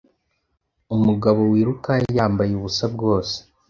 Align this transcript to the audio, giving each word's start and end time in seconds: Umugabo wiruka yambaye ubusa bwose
Umugabo 0.95 1.41
wiruka 1.51 1.91
yambaye 2.17 2.51
ubusa 2.55 2.85
bwose 2.93 3.35